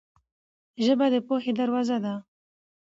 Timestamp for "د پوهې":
1.13-1.51